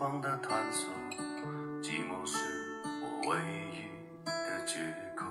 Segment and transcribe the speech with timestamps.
[0.00, 0.90] 有眼光的探索，
[1.82, 2.38] 寂寞是
[3.02, 3.36] 我唯
[3.70, 3.84] 一
[4.24, 4.78] 的借
[5.14, 5.26] 口。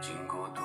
[0.00, 0.64] 经过多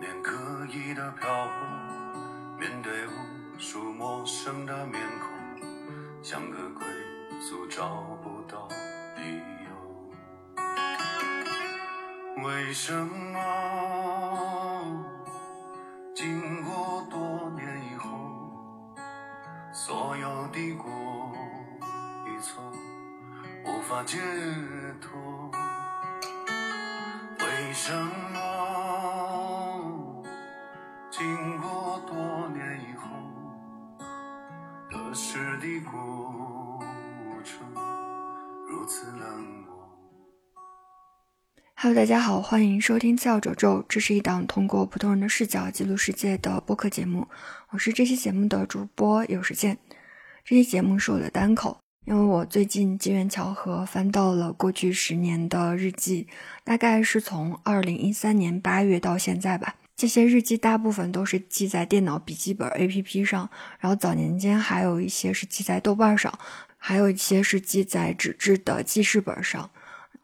[0.00, 0.34] 年刻
[0.66, 3.12] 意的漂泊，面对无
[3.56, 5.30] 数陌生的面孔，
[6.24, 6.84] 像个归
[7.40, 8.66] 宿找不到
[9.16, 9.70] 理由。
[12.44, 13.25] 为什么
[41.96, 47.26] 大家好，欢迎收听次要褶皱，这是一档通过普通人的视角记录世界的播客节目。
[47.70, 49.78] 我是这期节目的主播有时间。
[50.44, 56.26] 这期节目是我的单口，因为我最近机缘巧合翻到了过去十年的日记，
[56.64, 59.76] 大概是从二零一三年八月到现在吧。
[59.96, 66.38] 这些日记大部分都是记在电脑笔记本 APP 上，然后早年间还有一些是记在豆瓣上，
[66.76, 69.70] 还有一些是记在纸质的记事本上。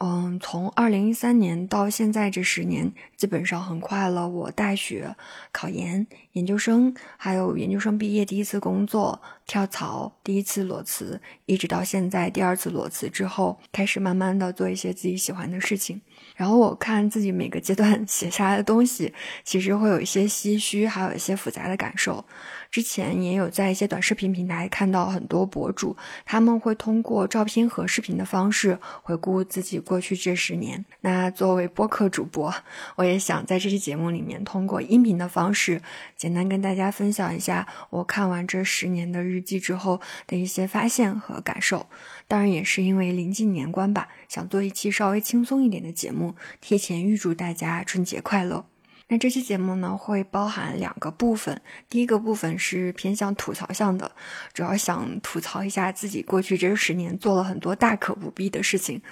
[0.05, 5.15] 嗯，从二零一三年到现在这十年，基本上很快了我大学、
[5.53, 16.01] 考研、研究生，还有研究生毕业第一次工作、跳槽、第一次裸辞，一直到现在第二次裸辞之后，开始慢慢的做一些自己喜欢的事情。
[16.43, 22.25] 然后我看自己每个阶段 写下来的东西，其实会有一些唏嘘，还有一些复杂的感受。
[22.69, 30.85] 之前也有在一些短视频平台看到很多博主，他们会通过照片和视频的方式回顾自己过去这十年。
[31.03, 32.53] 那作为播客主播，
[32.97, 35.81] 我也想在这期节目里面通过音频的方式，
[36.17, 41.87] 简单跟大家分享一下我看完这十年的日记之后的一些发现和感受。
[42.33, 48.65] 当然，也是因为临近年关吧，想做一期稍微轻松一点的节目，提前预祝大家春节快乐。
[49.09, 51.61] 那这期节目呢，会包含两个部分。
[51.91, 54.11] 第一个部分是偏向吐槽向的，
[54.55, 59.03] 主要想吐槽一下自己过去这十年做了很多大可不必的事情，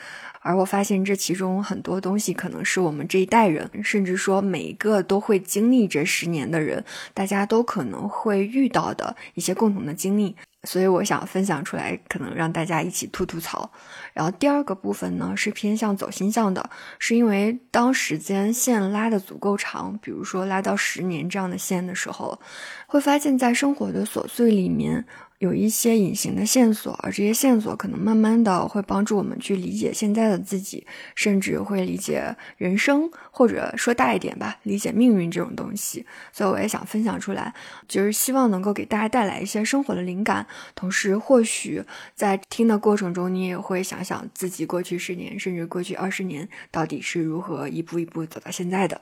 [0.40, 6.82] 而我发现这其中很多东西可能是我们这一代人，甚至说每一个都会经历这十年的人，
[7.12, 10.34] 大家都可能会遇到的一些共同的经历。
[10.64, 13.70] 所以我想分享出来，可能让大家一起吐吐槽。
[14.12, 22.38] 然后第二个部分呢是偏向走心向的，是因为当时间线拉的足够长，比如说拉到十年这样的线的时候，
[22.86, 25.06] 会发现在生活的琐碎里面
[25.40, 36.04] 有一些隐形的线索，而这些线索可能慢慢的会帮助我们去理解现在的自己，甚至会理解人生，或者说大一点吧，理解命运这种东西。
[36.30, 37.54] 所以我也想分享出来，
[37.88, 40.46] 就是希望能够给大家带来一些生活的灵感。
[40.74, 41.82] 同时，或许
[42.14, 49.00] 在听的过程中，你也会想想自己过去十年，甚至过去二十年，到底是如何一步一步走到现在的。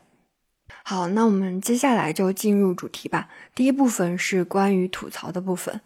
[0.85, 3.29] 好，那我们接下来就进入主题吧。
[3.55, 5.81] 第一部分是关于吐槽的部分，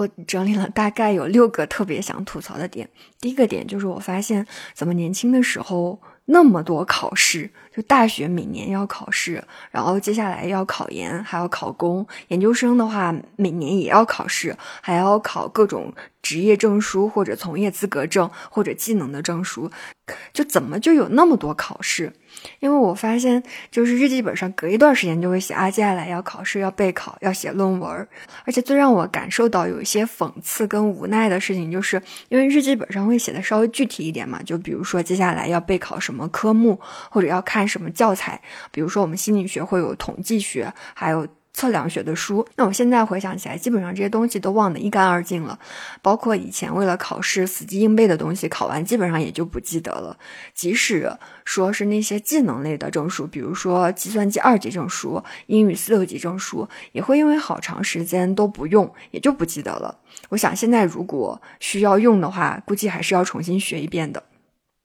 [0.00, 2.88] 我整理了大概有六个特别想吐槽的点。
[3.20, 19.70] 第一个点就是我发现，怎么年轻的时候那么多考试，就大学每年要考试，然后接下来要考研，还要考公，研究生的话每年也要考试，还要考各种职业证书或者从业资格证或者技能的证书，
[20.32, 22.10] 就怎么就有那么多考试？
[22.58, 28.08] 因为我发现，就是日记本上隔一段时间就会写啊，接下来要考试，要备考，要写论文。
[28.44, 36.78] 而且最让我感受到有一些讽刺跟无奈的事情，就是因为日记本上会写的稍微具体一点嘛，就比如说接下来要备考什么科目，
[37.10, 41.26] 或者要看什么教材，比如说我们心理学会有统计学，还有。
[41.52, 45.58] 测量学的书，那我现在回想起来，基本上这些东西都忘得一干二净了，
[46.00, 50.16] 包括以前为了考试死记硬背的东西，考完基本上也就不记得了。
[50.54, 51.12] 即使
[51.44, 59.98] 说是那些技能类的证书，比如说计算机二级证书、英语四六级证书，也会因为好长时间都不用，也就不记得了。
[60.30, 64.22] 我想现在如果需要用的话，估计还是要重新学一遍的。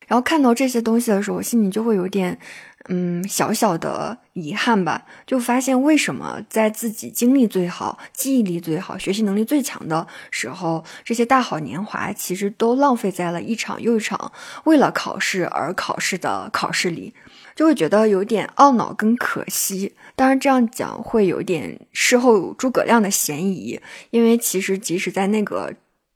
[0.08, 2.40] 然后看到这些东西的时候，我心里就会有点。
[2.88, 14.32] 嗯，小小的遗憾吧，就发现为什么在自己精力最好、记忆力最好、学习能力最强的时候，这些大好年华其实都浪费在了一场又一场
[14.66, 17.14] 为了考试而考试的考试里，
[17.56, 19.96] 就会觉得有点懊恼跟可惜。
[20.16, 23.80] 当然，这样讲会有点事后诸葛亮的嫌疑，
[24.12, 25.74] 因为其实即使在那个。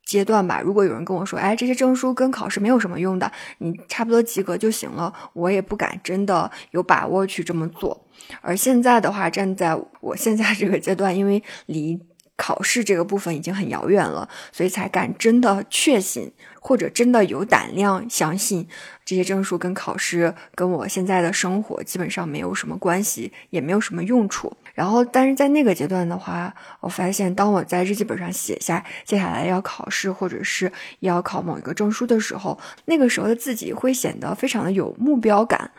[0.10, 8.08] 阶段吧，如果有人跟我说，哎，这些证书跟考试没有什么用的，你差不多及格就行了，我也不敢真的有把握去这么做。
[8.42, 11.96] 而现在的话，站在我现在这个阶段，因为离
[12.40, 16.32] 考试这个部分已经很遥远了，所以才敢真的确信，
[16.62, 18.66] 或者真的有胆量相信
[19.04, 24.56] 这些证书跟考试跟我现在的生活基本上没有什么关系，也没有什么用处。
[24.74, 30.72] 然后，但是在那个阶段的话，我发现，当我在日记本上写下接下来要考试或者是
[31.02, 35.72] 要考某一个证书的时候，那个时候的自己会显得非常的有目标感。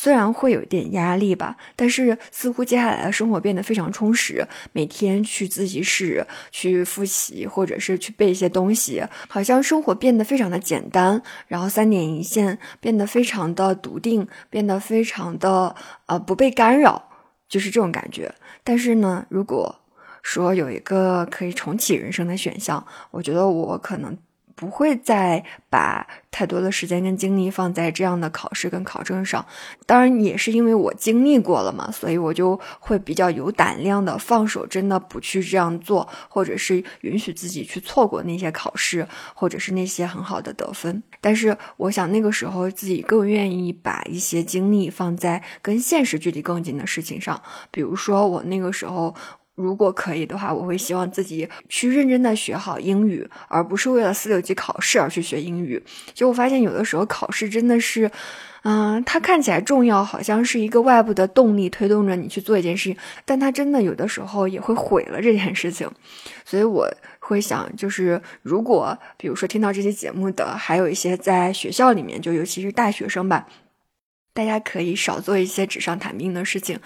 [0.00, 4.46] 虽然会有点压力吧，但是似乎接下来的生活变得非常充实。
[4.70, 11.20] 每天去自习室去复习，或者是去背一些东西，好像生活变得非常的简单。
[11.48, 15.74] 然后三点一线变得非常的笃定，变得非常的
[16.06, 17.10] 呃不被干扰。
[17.48, 19.80] 就是这种感觉，但是呢，如果
[20.22, 24.16] 说有一个可以重启人生的选项，我觉得我可能。
[24.58, 29.46] 不会再把太多的时间跟精力放在这样的考试跟考证上，
[29.86, 41.00] 当然也是因为我经历过了嘛，所以我就会比较有胆量的放手，真的不去这样做，或者是允许自己去错过那些考试，或者是那些很好的得分。
[41.20, 47.40] 但是我想那个时候自己更愿意把一些精力放在跟现实距离更近的事情上，
[47.70, 49.14] 比如说我那个时候。
[49.58, 55.82] 如果可以的话，我会希望自己去认真的学好英语，而不是为了四六级考试而去学英语。
[56.14, 58.08] 结果发现，有的时候考试真的是，
[58.62, 65.90] 嗯，它看起来重要，好像是一个外部的动力推动着你去做一件事情，但它真的有的时候也会毁了这件事情。
[66.44, 66.88] 所以我
[67.18, 73.46] 会想，就是如果比如说听到这些节目的，还有一些在学校里面，就尤其是大学生吧。
[74.38, 76.78] 大家可以少做一些纸上谈兵的事情，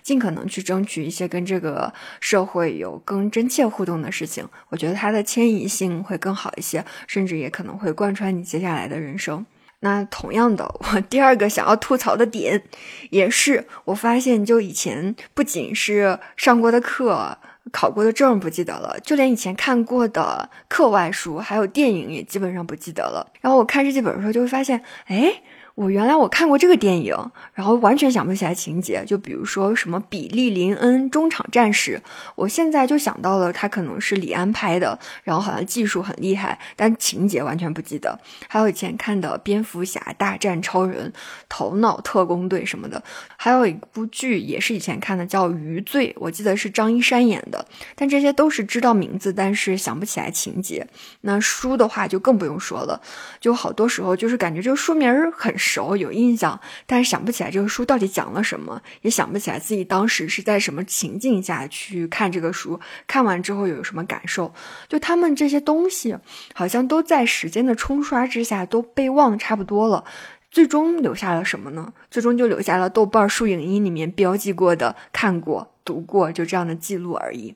[0.00, 4.48] 尽可能去争取一些跟这个社会有更真切互动的事情。
[4.68, 9.44] 我觉得它的迁移性会更好一些，甚至也可能会贯穿你接下来的人生。
[9.80, 12.62] 那同样的，我第二个想要吐槽的点，
[13.10, 17.36] 也是我发现，就以前不仅是上过的课、
[17.72, 23.32] 考过的证不记得了，就连以前看过的课外书还有电影也基本上不记得了。
[23.40, 25.42] 然后我看日记本的时候，就会发现，哎。
[25.80, 27.16] 我原来我看过这个电影，
[27.54, 29.02] 然后完全想不起来情节。
[29.06, 32.02] 就比如说什么比利林恩中场战士，
[32.34, 38.20] 我现在就想到了他可能是李安拍的，然后好像技术很厉害，但情节完全不记得。
[38.46, 41.10] 还有以前看的蝙蝠侠大战超人、
[41.48, 43.02] 头脑特工队什么的，
[43.38, 47.64] 还有一部剧也是以前看的叫《余罪》，我记得是张一山演的。
[47.94, 50.86] 但这些都是知道名字，但是想不起来情节。
[51.22, 53.00] 那书的话就更不用说了，
[53.40, 55.56] 就好多时候就是感觉这个书名很。
[55.70, 64.52] 熟有印象，但是想不起来这个书到底讲了什么，也想不起来自己当时是在什么情境下去看这个书，看完之后有什么感受。
[64.88, 66.16] 就他们这些东西，
[66.54, 70.04] 好像都在时间的冲刷之下都被忘差不多了。
[70.50, 71.92] 最终留下了什么呢？
[72.10, 77.54] 最终就留下了豆瓣书影音里面标记过的、看过、读过就这样的记录而已。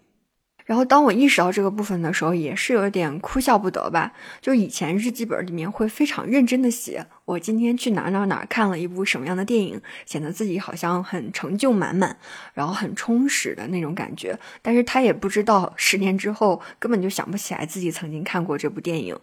[0.65, 4.13] 然后，当我意识到这个部分的时候，也是有点哭笑不得吧。
[4.41, 12.17] 就以前日记本里面会非常认真的写，我今天去哪哪哪看了一部什么样的电影，显得自己好像很成就满满，
[12.55, 14.39] 然后很充实的那种感觉。
[14.63, 19.15] 但是他也不知道，十年之后根本就想不起来自己曾经看过这部电影，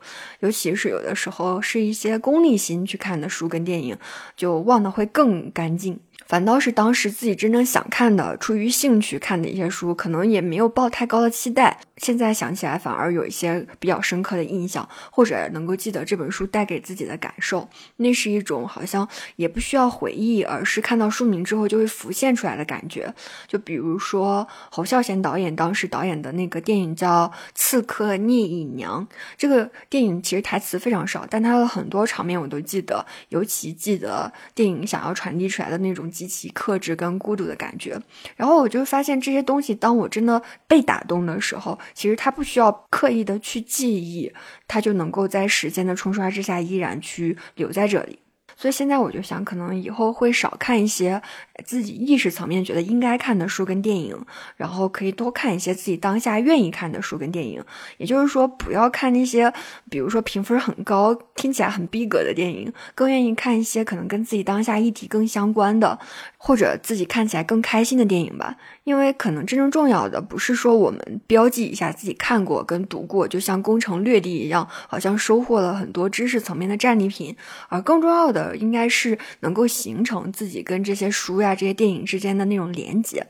[0.41, 3.98] 尤其是有的时候是一些功利心去看的书跟电影，
[4.36, 6.00] 就忘得会更干净。
[6.31, 11.77] 反倒是当时自己真正想看的、出于兴趣看的一些书，可能也没有抱太高的期待。
[11.97, 17.67] 现在想起来，反而有一些比较深刻的印象，或者能够记得这本书带给自己的感受。
[17.97, 23.13] 那是一种好像也不需要回忆，而是看到书名之后就会浮现出来的感觉。
[23.45, 29.05] 就比如说侯孝贤导演当时导演的那个电影叫《刺客聂隐娘》，
[29.38, 36.09] 这个电影其实台词非常少，但它的很多场面我都记得，尤其记得电影想要传递出来的那种。
[36.21, 37.99] 极其克制跟孤独的感觉，
[38.35, 44.31] 然后我就发现这些东西，当我真的被打动的时候，其实它不需要刻意的去记忆，
[44.67, 48.19] 它就能够在时间的冲刷之下依然去留在这里。
[48.61, 51.19] 所以现在我就想，可能以后会少看一些
[51.65, 54.15] 自己意识层面觉得应该看的书跟电影，
[54.55, 57.59] 然后可以多看一些自己当下愿意看的书跟电影。
[57.97, 59.51] 也就是说，不要看那些，
[59.89, 65.97] 比如说评分很高、听起来很逼格的电影，更愿意看一些可能跟自己当下议题更相关的，
[66.37, 77.35] 或者自己看起来更开心的电影吧，因为可能真正重要的不是说我们标记一下自己看过跟读过，就像攻城略地一样，好像收获了很多知识层面的战利品，
[77.69, 83.25] 而更重要的应该是能够形成自己跟这些书呀、这些电影之间的那种连接。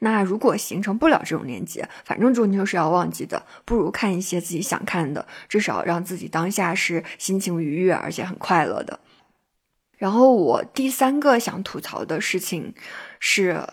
[0.00, 9.00] 那如果形成不了这种连接，反正终究是要忘记的，不如看一些自己想看的，至少让自己当下是心情愉悦而且很快乐的。
[9.96, 12.74] 然后我第三个想吐槽的事情
[13.18, 13.66] 是，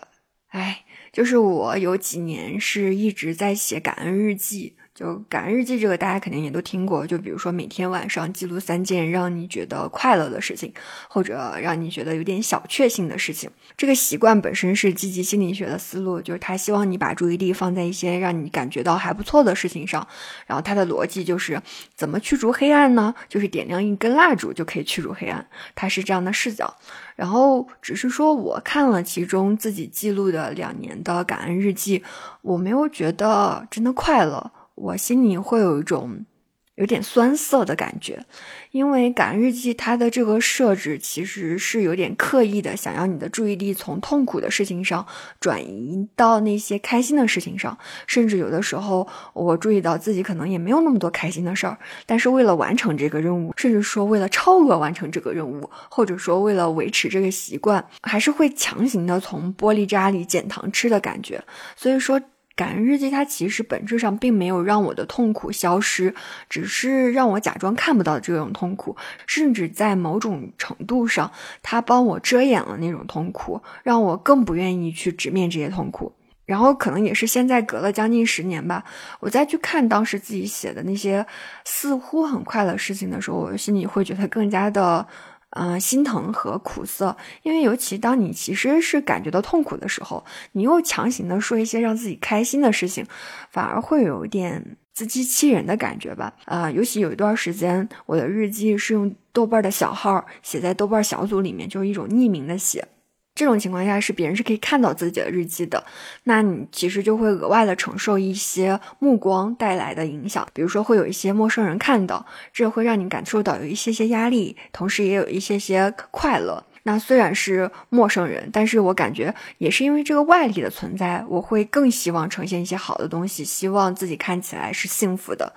[0.48, 4.76] 哎，就是我有几年是一直在写感恩日记。
[4.94, 7.06] 就感恩日记这个，大家肯定也都听过。
[7.06, 10.72] 就比如说每天晚上记录三件让你觉得快乐的事情，
[11.08, 13.50] 或者让你觉得有点小确幸的事情。
[13.76, 20.06] 这个习惯本身是积极心理学的思路，就是他希望你把注意力放在一些让你感觉到还不错的事情上。
[20.46, 21.60] 然后他的逻辑就是
[21.94, 23.14] 怎么驱逐黑暗呢？
[23.28, 25.46] 就是点亮一根蜡烛就可以驱逐黑暗。
[25.74, 26.76] 他是这样的视角。
[27.16, 32.02] 然后只是说我看了其中自己记录的两年的感恩日记，
[32.42, 34.52] 我没有觉得真的快乐。
[34.82, 36.26] 我心里会有一种
[36.74, 38.24] 有点酸涩的感觉，
[38.72, 45.06] 因为感恩日记它的这个设置其实是有点刻意的，想要你的注意力从痛苦的事情上
[45.38, 47.78] 转移到那些开心的事情上。
[48.08, 61.44] 甚至有的时候，我注意到自己可能也没有那么多开心的事儿，但是为了完成这个任务，甚至说为了超额完成这个任务，或者说为了维持这个习惯，还是会强行的从玻璃渣里捡糖吃的感觉。
[61.76, 62.20] 所以说。
[62.54, 66.14] 感恩日记，它其实本质上并没有让我的痛苦消失，
[66.48, 71.32] 只是让我假装看不到这种痛苦，甚至在某种程度上，
[71.62, 76.12] 它帮我遮掩了那种痛苦，让我更不愿意去直面这些痛苦。
[76.44, 78.84] 然后可能也是现在隔了将近十年吧，
[79.20, 81.24] 我再去看当时自己写的那些
[81.64, 85.06] 似乎很快乐事情的时候，我心里会觉得更加的。
[85.52, 93.04] 呃，心疼和苦涩，因为尤其当你其实是感觉到痛苦的时候，你又强行的说一些让自己开心的事情，
[93.50, 96.32] 反而会有点自欺欺人的感觉吧。
[96.46, 102.88] 啊，尤其有一段时间，我的日记是用豆瓣的小号写在豆瓣小组里面，就是一种匿名的写。
[103.34, 105.82] 这种情况下是别人是可以看到自己的日记的，
[106.24, 116.62] 那你其实就会额外的承受一些目光带来的影响，比如说会有一些陌生人看到，这会让你感受到有一些些压力，同时也有一些些快乐。
[116.84, 125.52] 那虽然是陌生人，但是我感觉也是因为这个外力的存在，我会更希望呈现一些好的东西，希望自己看起来是幸福的。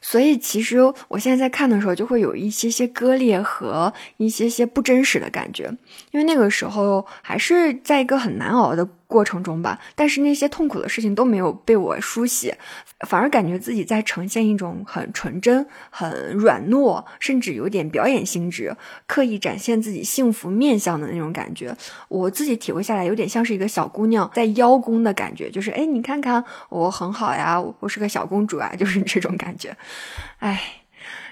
[0.00, 5.64] 所以其实我现在在看的时候，就会有一些些割裂和一些些不真实的感觉，
[6.12, 8.88] 因为那个时候还是在一个很难熬的。
[9.10, 12.56] 过程中吧，但是那些痛苦的事情都没有被我书写，
[13.08, 18.74] 反而感觉自己在呈现一种很纯真、很软糯，甚至有点表演性质，
[19.08, 21.76] 刻意展现自己幸福面相的那种感觉。
[22.06, 29.76] 我自己体会下来，有点像是一个小姑娘在邀功的感觉，就是哎，你看看我很好呀，我是个小公主啊， 就是这种感觉，
[30.38, 30.79] 哎。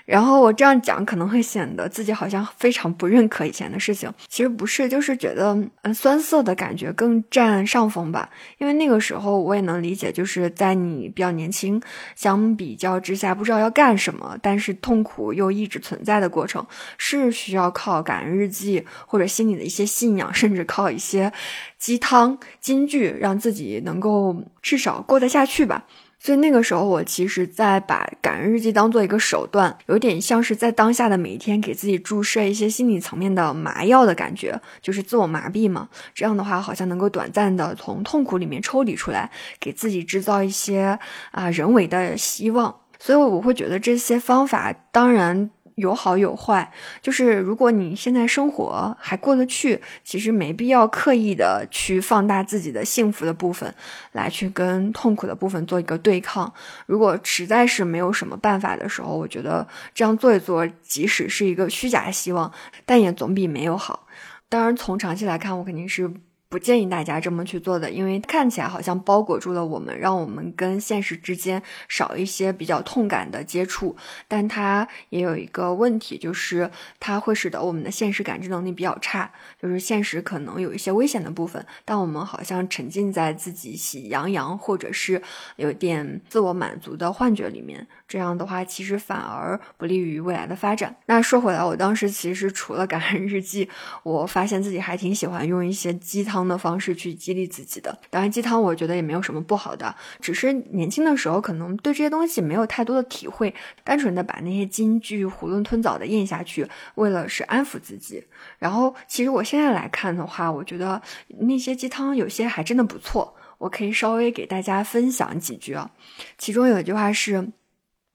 [0.08, 8.30] 然后我这样讲可能会显得自己好像非常不认可以前的事情，其实不是，就是觉得嗯酸涩的感觉更占上风吧。
[8.56, 11.78] 因为那个时候我也能理解，就是在你比较年轻，
[12.16, 21.30] 相比较之下不知道要干什么，但是痛苦又一直存在的过程，是需要靠感恩日记或者心里的一些信仰，甚至靠一些
[21.76, 25.84] 鸡汤金句，让自己能够至少过得下去吧。
[26.20, 35.88] 所以那个时候，我其实在把感恩日记当做一个手段，有点像是在当下的每一天给自己注射一些心理层面的麻药的感觉，就是自我麻痹嘛。
[36.12, 40.98] 这样的话，好像能够短暂的从痛苦里面抽离出来，给自己制造一些
[41.30, 42.74] 啊人为的希望。
[42.98, 45.50] 所以我会觉得这些方法，当然。
[45.78, 46.70] 有好有坏，
[47.00, 53.72] 就是如果你现在生活还过得去，其实没必要刻意的去放大自己的幸福的部分，
[54.12, 56.52] 来去跟痛苦的部分做一个对抗。
[56.86, 62.52] 如果实在是没有什么办法的时候，我觉得这样做一做，即使是一个虚假的希望，
[62.84, 64.06] 但也总比没有好。
[64.48, 66.10] 当然，从长期来看，我肯定是。
[66.50, 73.94] 不建议大家这么去做的，因为看起来好像包裹住了我们，让我们跟现实之间少一些比较痛感的接触。
[74.26, 85.20] 但它也有一个问题，就是它会使得我们的现实感知能力比较差，就是现实可能有一些危险的部分，但我们好像沉浸在自己喜洋洋或者是
[85.56, 87.86] 有点自我满足的幻觉里面。
[88.06, 90.96] 这样的话，其实反而不利于未来的发展。
[91.04, 93.68] 那说回来，我当时其实除了感恩日记，
[94.02, 96.37] 我发现自己还挺喜欢用一些鸡汤。
[96.38, 97.98] 汤的方式去激励自己的。
[98.10, 103.52] 当然，鸡汤我觉得也没有什么不好的，只是年轻的时候可能对这些东西没有太多的体会，
[103.82, 108.24] 单纯的把那些金句囫囵吞枣的咽下去，为了是安抚自己。
[108.58, 111.02] 然后，其实我现在来看的话，我觉得
[111.40, 115.90] 那些鸡汤有些还真的不错，我可以稍微给大家分享几句啊。
[116.36, 117.50] 其中有一句话是。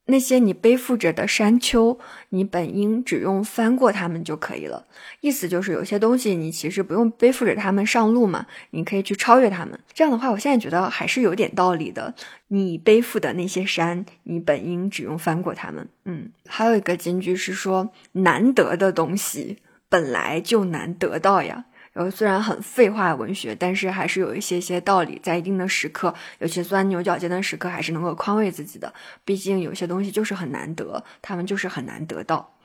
[0.06, 1.98] 那些你背负着的山丘，
[2.30, 4.86] 你本应只用翻过它们就可以了。
[5.22, 9.80] 意思就是有些东西你其实不用背负着它们上路嘛，你可以去超越它们。
[9.94, 12.14] 这样的话，我现在觉得还是有点道理的。
[12.50, 15.88] 你背负的那些山，你本应只用翻过它们。
[16.04, 21.66] 嗯，还有一个金句是说，难得的东西本来就难得到呀。
[21.94, 28.92] 然后虽然很废话文学，但是还是有一些些道理，在一定的时刻，有些钻牛角尖的时刻，还是能够宽慰自己的。
[29.24, 32.58] 毕竟有些东西就是很难得，他们就是很难得到。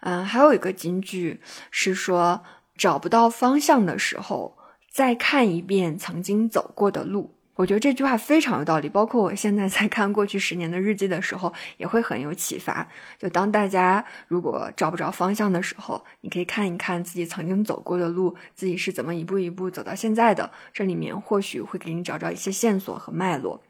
[0.00, 1.40] 嗯，还有一个金句
[1.72, 2.44] 是说，
[2.76, 4.56] 找不到方向的时候，
[4.92, 7.37] 再看一遍曾经走过的路。
[7.58, 12.86] 我觉得这句话非常有道理，包括我现在在看过去十年的日记的时候，也会很有启发。
[13.18, 23.60] 就当大家如果找不着方向的时候，你可以看一看自己曾经走过的路，自己是怎么一步一步走到现在的，这里面或许会给你找着一些线索和脉络。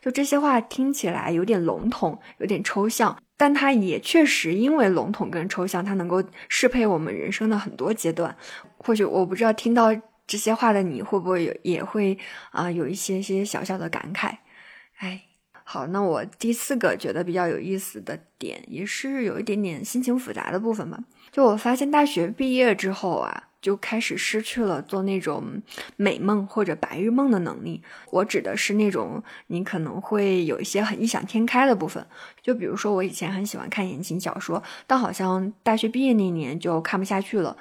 [0.00, 8.36] 就这些话听起来有点笼统，有点抽象，但它也确实因为笼统跟抽象，它能够适配我们人生的很多阶段。
[8.78, 9.94] 或许我不知道听到。
[10.28, 12.16] 这些话的你会不会有也会
[12.50, 14.36] 啊有一些些小小的感慨？
[14.98, 15.22] 哎，
[15.64, 21.00] 好，那我第四个觉得比较有意思的点，也是有一点点心情复杂的部分吧。
[21.32, 25.62] 就我发现大学毕业之后啊，就开始失去了做那种
[25.96, 27.82] 美梦或者白日梦的能力。
[28.10, 32.06] 我指的是那种你可能会有一些很异想天开的部分。
[32.42, 37.56] 就比如说我以前很喜欢看言情小说，但好像大学毕业那年就看不下去了。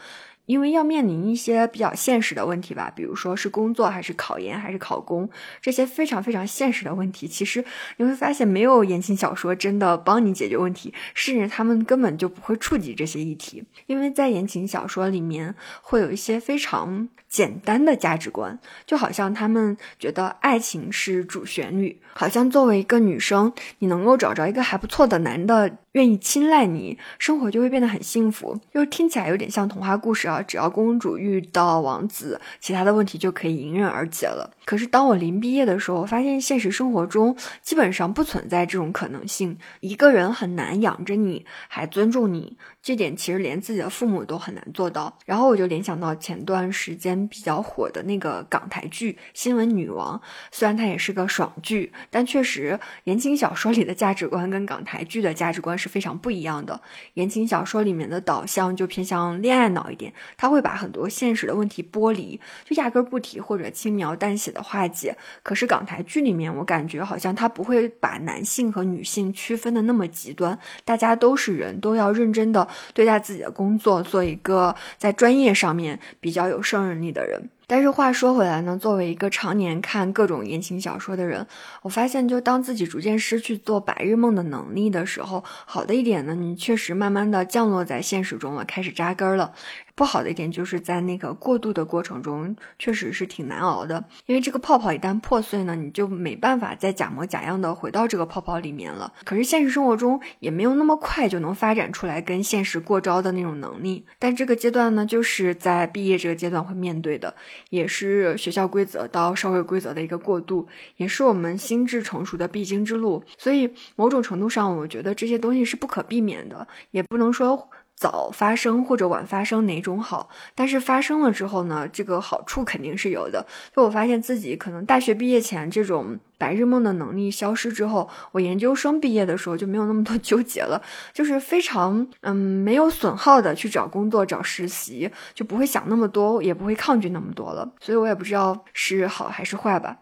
[0.48, 5.30] 因为要面临一些比较现实的问题吧，比如说是工作还是考研还是考公，
[5.62, 7.64] 这些非常非常现实的问题，其实
[7.98, 25.78] 你会发现没有言情小说真的帮你解决问题，甚至他们根本就不会触及这些议题，因为在言情小说里面会有一些非常简单的价值观，就好像他们觉得爱情是主旋律，好像作为一个女生，你能够找着一个还不错的男的。
[25.98, 28.60] 愿意青睐你，生活就会变得很幸福。
[28.72, 34.54] 就听起来有点像童话故事啊，只要公主遇到王子，其他的问题就可以迎刃而解了。
[34.64, 39.58] 可是当我临毕业的时候，发现现实生活中基本上不存在这种可能性。
[39.80, 45.14] 一个人很难养着你，还尊重你，这点其实连自己的父母都很难做到。
[45.26, 50.18] 然后我就联想到前段时间比较火的那个港台剧《新闻女王》，
[50.52, 55.88] 虽然它也是个爽剧，但确实言情小说里的价值观跟港台剧的价值观是。
[55.98, 56.80] 非常不一样的
[57.16, 65.18] 言情小说里面的导向就偏向恋爱脑一点，他会把很多现实的问题剥离，就压根不提或者轻描淡写的化解。
[65.42, 77.50] 可是港台剧里面，我感觉好像他不会把男性和女性区分的那么极端，大家都是人，都要认真的对待自己的工作，做一个在专业上面比较有胜任力的人。
[77.70, 81.46] 但是话说回来呢，作为一个常年看各种言情小说的人，
[81.82, 89.52] 我发现，就当自己逐渐失去做白日梦的能力的时候，好的一点呢，你确实慢慢的降落在现实中了，开始扎根了。
[89.98, 94.06] 不好的一点就是在那个过渡的过程中，确实是挺难熬的。
[94.28, 99.12] 因为这个泡泡一旦破碎呢，你就没办法再假模假样的回到这个泡泡里面了。
[99.26, 104.06] 可是现实生活中也没有那么快就能发展出来跟现实过招的那种能力。
[104.20, 107.34] 但这个阶段呢，就是在毕业这个阶段会面对的，
[107.72, 113.24] 也是学校规则到社会规则的一个过渡，也是我们心智成熟的必经之路。
[113.36, 117.68] 所以某种程度上，我觉得这些东西是不可避免的，也不能说。
[117.98, 120.30] 早发生或者晚发生哪种好？
[120.54, 123.46] 但是发生了之后呢，这个好处肯定是有的。
[123.76, 130.80] 就我发现自己可能大学毕业前这种白日梦的能力消失之后，我研究生毕业的时候就没有那么多 纠结了，
[131.12, 137.68] 就是非常嗯没有损耗的去找工作、找实习，就不会想那么多，也不会抗拒那么多了。
[137.82, 139.98] 所以我也不知道是好还是坏吧。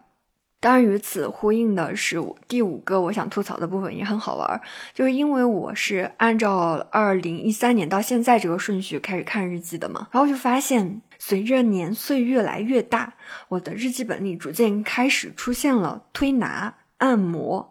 [0.66, 4.60] 当然，与此呼应的是第五个我想吐槽的部分也很好玩，
[4.92, 13.14] 就是因为我是按照二零一三年到现在这个顺序开始看日记的嘛，然后就发现随着年岁越来越大，
[13.46, 17.70] 我的日记本里逐渐开始出现了推拿、按摩、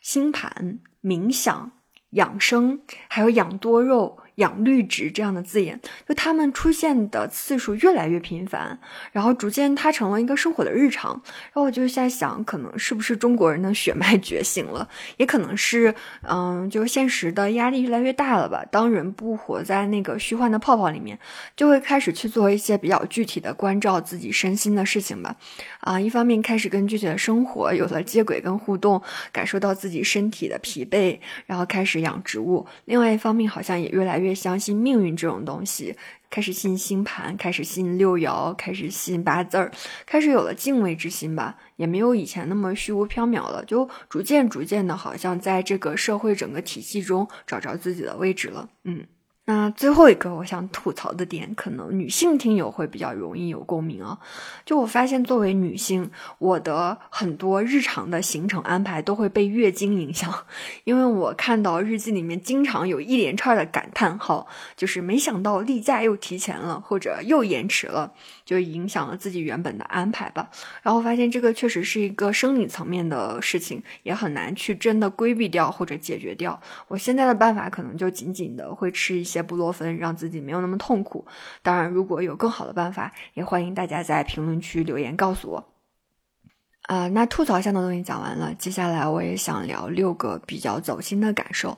[0.00, 1.72] 星盘、冥想、
[2.10, 2.78] 养生，
[3.08, 4.20] 还有养多肉。
[4.36, 8.78] 养绿植这样的字眼，就他们出现的次数越来越频繁，
[9.12, 11.12] 然后逐渐它成了一个生活的日常。
[11.24, 18.64] 然后我就在想，可能是不是中国人的血脉觉醒了， 也可能是，嗯，就现实的压力越来越大了吧。
[18.70, 21.18] 当人不活在那个虚幻的泡泡里面，
[21.56, 25.36] 就会开始去做一些比较具体的关照自己身心的事情吧。
[25.80, 29.00] 啊，一方面开始跟具体的生活有了接轨跟互动，
[29.32, 32.66] 感受到自己身体的疲惫，然后开始养植物。
[32.84, 35.96] 另外一方面，好像也越来越越相信命运这种东西，
[36.28, 39.70] 开始信星盘，开始信六爻，开始信八字儿，
[40.04, 48.68] 开始有了敬畏之心吧，也没有以前那么虚无缥缈了，就逐渐逐渐的，好像在这个社会整个体系中找着自己的位置了。
[48.82, 49.06] 嗯。
[49.48, 54.18] 那最后一个我想吐槽的点，可能女性听友会比较容易有共鸣啊。
[54.64, 60.34] 就我发现，作为女性，我的很多日常的行程安排都会被月经影响，
[60.82, 68.12] 因为我看到日记里面经常有一连串的感叹号，就是没想到例假又提前了，或者又延迟了，
[68.46, 70.48] 就影响了自己原本的安排吧。
[70.82, 76.58] 然后发现这个确实是一个生理层面的事情，也很难去真的规避掉或者解决掉。
[76.88, 79.42] 我现在的办法可能就仅仅的会吃一些。
[79.42, 81.26] 布洛芬，让自己没有那么痛苦。
[81.62, 85.68] 当然，如果有更好的办法，也欢迎大家在评论区留言告诉我。
[86.82, 91.76] 啊，那吐槽项的东西讲完了，接下来我也想聊六个比较走心的感受。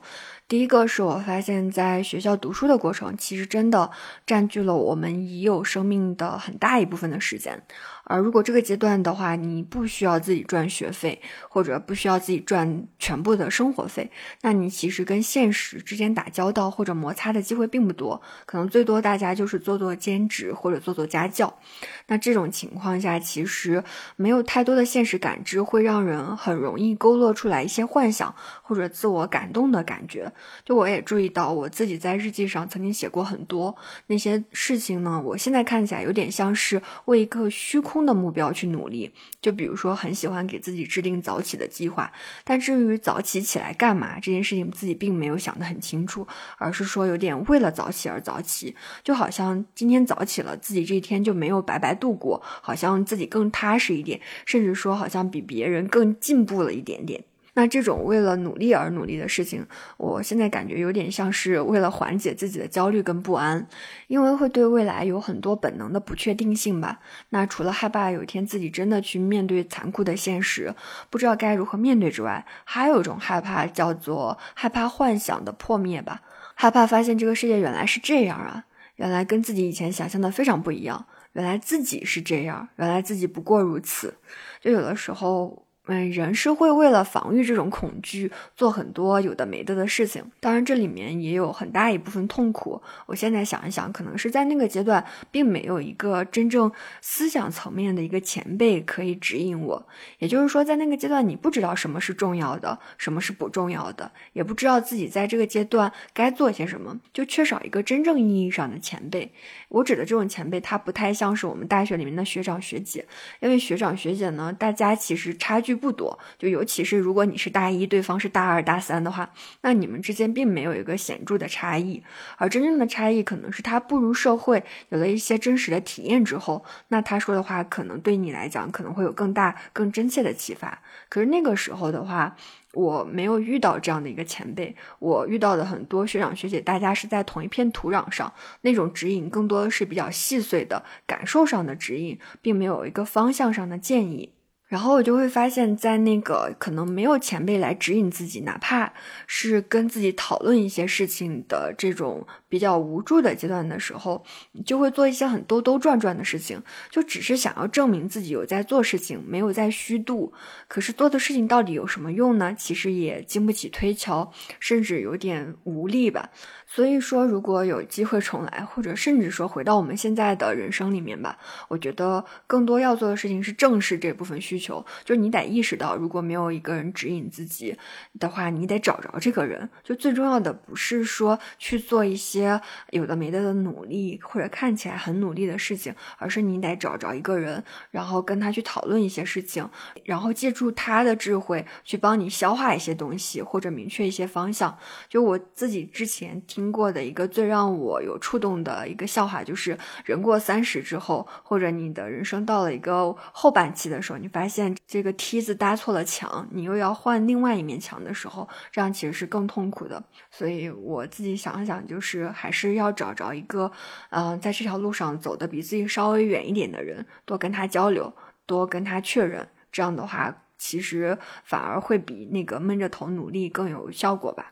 [0.49, 3.91] 第一个是我发现，在学校读书的过程，其实真的
[4.25, 7.61] 占据了我们已有生命的很大一部分的时间。
[8.03, 14.09] 而如果这个阶段的话，你不需要自己赚学费，或者不需要自己赚全部的生活费，
[14.41, 21.59] 那你其实跟现实之间打交道或者摩擦的机会并不多，可能最多大家就是做做兼职或者做做家教。
[22.07, 23.83] 那这种情况下，其实
[24.15, 28.33] 没有太多的现实感知，会让人很容易勾勒出来一些幻想
[28.63, 30.33] 或者自我感动的感觉。
[30.65, 33.75] 就我也注意到，我自己在日记上曾经写过很多
[34.07, 37.99] 那些事情呢，我现在看起来有点像是为一个虚空。
[37.99, 42.09] 的目标去努力，就比如说很喜欢给自己制定早起的计划，
[42.45, 46.25] 但至于早起起来干嘛这件事情，自己并没有想得很清楚，
[46.57, 48.73] 而是说有点为了早起而早起，
[49.03, 57.25] 就好像今天早起了，自己这一天就没有白白度过，好像自己更踏实一点，甚至说好像比别人更进步了一点点。
[57.59, 59.67] 那这种为了努力而努力的事情，
[59.97, 63.67] 我现在感觉有点像是为了缓解自己的焦虑跟不安，
[64.07, 67.01] 因为会对未来有很多本能的不确定性吧。
[67.31, 70.73] 那除了害怕有一天自己真的去面对残酷的现实，
[71.09, 76.21] 不知道该如何面对之外，还有一种害怕叫做害怕幻想的破灭吧，
[76.55, 78.63] 害怕发现这个世界原来是这样啊，
[78.95, 84.15] 原来跟自己以前想象的非常不一样，原来自己是这样，原来自己不过如此，
[84.61, 85.65] 就有的时候。
[85.91, 92.79] 嗯，人是会为了防御这种恐惧做很多有的没的的事情，当然这里面也有很大一部分痛苦。
[93.07, 96.71] 我现在想一想，可能是在那个阶段，并没有一个真正
[97.01, 99.87] 思想层面的一个前辈可以指引我。
[100.19, 109.31] 也就是说，在那个阶段，你不知道什么是重要的，什么是不重要的，也不知道自己在这个阶段该做些什么，就缺少一个真正意义上的前辈。
[109.69, 113.03] 我指的这种前辈，他不太像是我们大学里面的学长学姐，
[113.39, 115.78] 因为学长学姐呢，大家其实差距。
[115.79, 122.03] 不多，就尤其是如果你是大一，对方是大二、大三的话，那你们之间并没有一个显著的差异，
[122.37, 130.81] 而真正的差异可能是他步入社会，有了一些真实的体验之后，那他说的话可能对你来讲可能会有更大、更真切的启发。
[131.07, 132.35] 可是那个时候的话，
[132.73, 144.33] 我没有遇到这样的一个前辈，我遇到的很多学长学姐，大家是在同一片土壤上，那种指引更多的是比较细碎的感受上的指引，并没有一个方向上的建议。
[144.69, 148.93] 然后我就会发现，在那个可能没有前辈来指引自己，哪怕
[149.25, 154.23] 是跟自己讨论一些事情的这种比较无助的阶段的时候，
[154.63, 160.31] 就会做一些很兜兜转转的事情，就只是想要证明自己有在做事情，没有在虚度。
[160.67, 162.53] 可是做的事情到底有什么用呢？
[162.55, 166.29] 其实也经不起推敲，甚至有点无力吧。
[166.71, 171.35] 所以说，如果有机会重来，或者甚至说回到我们现在的人生里面吧，
[171.67, 174.85] 我觉得更多要做的事情是正视这部分需求。
[175.03, 177.75] 就是你得意识到，如果没有一个人指引自己
[178.19, 179.67] 的话，你得找着这个人。
[179.83, 189.67] 就最重要的不是说去做一些有的没的的努力，或者看起来很努力的事情，而是你得找着一个人，然后跟他去讨论一些事情，
[190.05, 194.77] 然后借助他的智慧去帮你消化一些东西，或者明确一些方向。
[195.09, 196.39] 就我自己之前。
[196.59, 210.03] 听过的一个最让我有触动的一个笑话，就是人过三十之后，或者你的人生到了一个后半期的时候，你发现这个梯子搭错了墙，你又要换另外一面墙的时候，这样其实是更痛苦的。
[210.29, 213.71] 所以我自己想想，就是还是要找着一个，
[214.09, 218.13] 嗯，在这条路上走的比自己稍微远一点的人，多跟他交流，
[218.45, 220.43] 多跟他确认，这样的话。
[220.61, 224.51] 其实反而会比那个闷着头努力更有效果吧。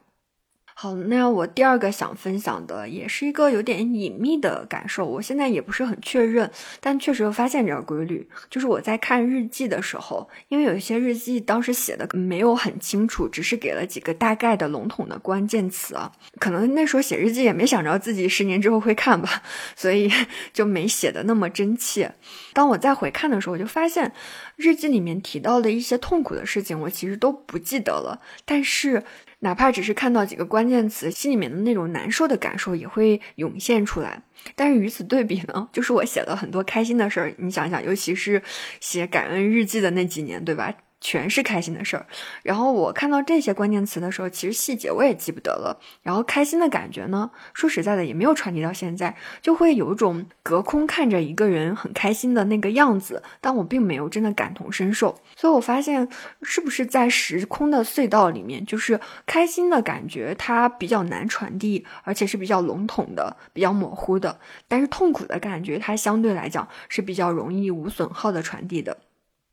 [0.80, 19.42] 好，那我第二个想分享的也是一个有点隐秘的感受，我现在也不是很确认，但确实有发现这个规律，就是我在看日记的时候，因为有一些日记当时写的没有很清楚，只是给了几个大概的笼统的关键词啊，可能那时候写日记也没想着自己十年之后会看吧，
[19.76, 20.08] 所以
[20.54, 22.14] 就没写的那么真切。
[22.54, 24.14] 当我再回看的时候，我就发现
[24.56, 29.04] 日记里面提到的一些痛苦的事情，我其实都不记得了，但是。
[29.40, 34.24] 哪怕只是看到几个关键词，心里面的那种难受的感受也会涌现出来。
[34.56, 37.34] 但是与此对比呢，就是我写了很多开心的事儿。
[37.38, 38.42] 你想想，尤其是
[38.80, 40.74] 写感恩日记的那几年，对吧？
[41.00, 42.06] 全是开心的事儿，
[42.44, 45.80] 然后我看到这些关键词的时候，其实细节我也记不得了。
[46.02, 55.20] 然后开心的感觉呢，说实在的也没有传递到现在，就会有一种隔空看着一个人很开心的那个样子，但我并没有真的感同身受。
[55.36, 56.10] 所以我发现，
[56.42, 68.98] 是不是在时空的隧道里面，就是开心的感觉它比较难传递，而且是比较笼统的、比较模糊的；但是痛苦的感觉它相对来讲是比较容易无损耗的传递的。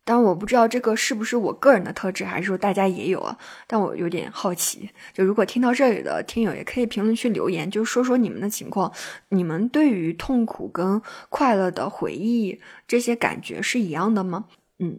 [0.07, 3.39] 但我不知道这个是不是我个人的特质，还是说大家也有啊？
[3.67, 8.93] 但我有点好奇，就如果听到这里的听友，也可以评论区留言，就说说你们的情况，
[9.31, 14.45] 你们对于痛苦跟快乐的回忆这些感觉是一样的吗？
[14.79, 14.99] 嗯，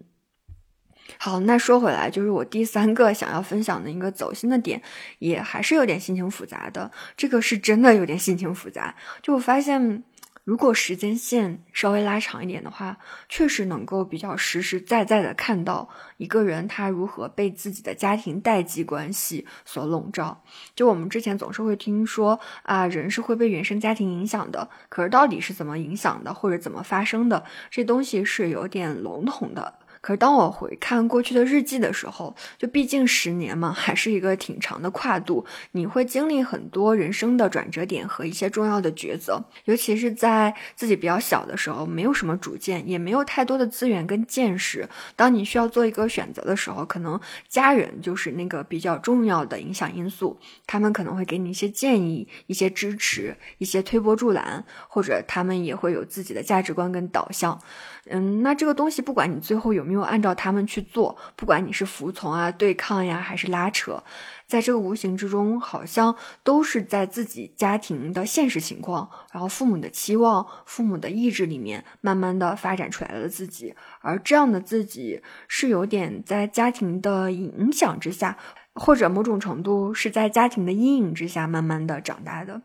[1.20, 4.82] 好，那说回来，就是我第三个想要分享的一个走心的点，
[5.20, 10.04] 也还是有点心情复杂的，这个是真的有点心情复杂，就我发现。
[10.46, 12.96] 如果时间线稍微拉长一点的话，
[13.28, 20.44] 确实能够比较实实在在的看到一个人他如何被自己的家庭代际关系所笼罩。
[20.76, 29.80] 就我们之前总是会听说啊，人是会被原生家庭影响的，可是到底是怎么影响的，或者怎么发生的，这东西是有点笼统的。
[30.06, 35.44] 可是当我回看过去的日记的时候，就毕竟十年嘛，还是一个挺长的跨度。
[35.72, 44.88] 你会经历很多人生的转折点和一些重要的抉择，尤其是在自己比较小的时候，没有什么主见，也没有太多的资源跟见识。
[45.16, 57.60] 当你需要做一个选择的时候，可能家人就是那个比较重要的影响因素，他们可能会给你一些建议、一些支持、一些推波助澜，或者他们也会有自己的价值观跟导向。
[58.08, 64.04] 嗯，那这个东西不管你最后有没有没有按照他们去做，不管你是服从啊、对抗呀，还是拉扯，
[64.46, 73.74] 在这个无形之中，好像都是在自己家庭的现实情况，然后父母的期望、父母的意志里面，慢慢的发展出来了自己。
[74.02, 78.38] 而这样的自己是有点在家庭的影响之下，
[78.74, 82.62] 或者某种程度是在家庭的阴影之下，慢慢的长大的。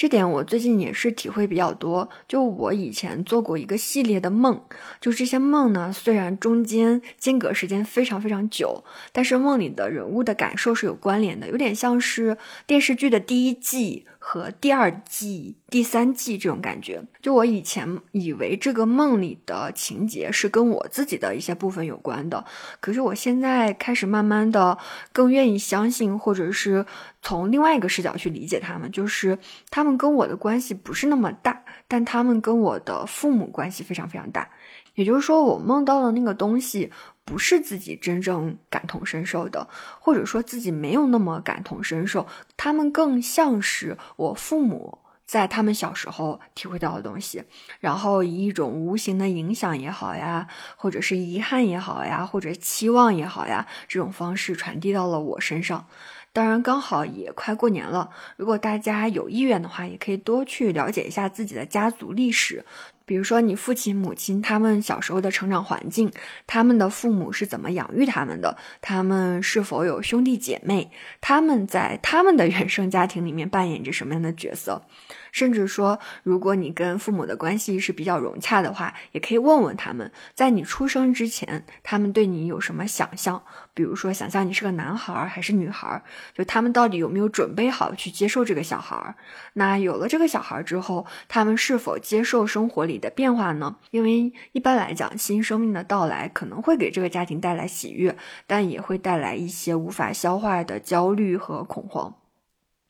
[0.00, 2.08] 这点我最近也是体会比较多。
[2.26, 4.58] 就我以前做过一个系列的梦，
[4.98, 8.82] 就这些梦呢，虽然中间间隔时间非常非常久，
[9.12, 14.06] 但是梦里的人物的感受是有关联的，有点像是电视剧的第一季。
[14.22, 22.44] 和第二季、第三季这种感觉，就我以前以为这个梦里的情节是跟我自己的一些部分有关的，
[22.80, 24.76] 可是我现在开始慢慢的
[25.12, 26.84] 更愿意相信，或者是
[27.22, 29.38] 从另外一个视角去理解他们，就是
[29.70, 34.50] 他们跟我的关系不是那么大，但他们跟我的父母关系非常非常大。
[34.96, 36.90] 也就是说，我梦到的那个东西
[37.30, 39.68] 不是自己真正感同身受的，
[40.00, 47.44] 或者说自己没有那么感同身受，他们更像是我父母在他们小时候体会到的东西，
[47.78, 55.86] 然后以一种无形的影响也好呀，或者是遗憾也好呀，或者期望也好呀，这种方式传递到了我身上。
[56.32, 62.64] 当然，刚好也快过年了，如果大家有意愿的话，也可以多去了解一下自己的家族历史。
[63.10, 66.12] 比如说，你父亲、母亲他们小时候的成长环境，
[66.46, 68.56] 他们的父母是怎么养育他们的？
[68.80, 70.92] 他们是否有兄弟姐妹？
[71.20, 74.82] 他们在他们的 原生家庭里面扮演着什么样的角色？
[75.32, 83.42] 甚至说，如果你跟父母的关系是比较融洽的话，也可以问问他们，在你出生之前，他们对你有什么想象？
[83.74, 86.00] 比如说，想象你是个男孩还是女孩？
[86.32, 89.16] 就他们到底有没有准备好去接受这个小孩？
[89.54, 93.74] 那有了这个小孩之后，他们是否接受生活里的变化呢？
[93.90, 102.14] 因为一般来讲，新生命的到来可能会给这个家庭带来喜悦，但也会带来一些无法消化的焦虑和恐慌。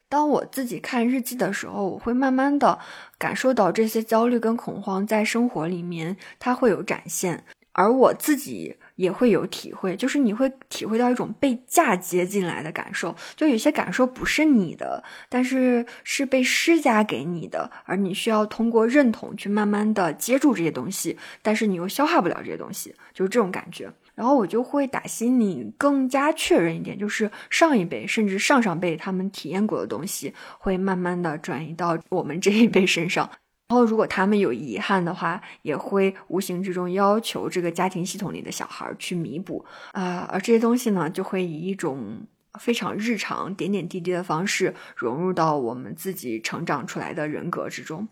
[0.09, 2.81] 当我自己看日记的时候，我会慢慢的
[3.16, 8.77] 感受到这些焦虑跟恐慌在生活里面它会有展现，而我自己。
[9.00, 23.90] 也会有体会，就是你会体会到一种被嫁接进来的感受，就有些感受不是你的，但是是被施加给你的，而你需要通过认同去慢慢的接住这些东西，但是你又消化不了这些东西，就是这种感觉。
[24.14, 33.30] 然后我就会打心里更加确认一点，就是上一辈甚至上上辈他们体验过的东西，会慢慢的转移到我们这一辈身上。
[33.70, 40.28] 然后，如果他们有遗憾的话，也会无形之中要求这个家庭系统里的小孩去弥补啊。
[40.28, 42.26] 而这些东西呢，就会以一种
[42.59, 48.09] 非常日常、点点滴滴的方式融入到我们自己成长出来的人格之中。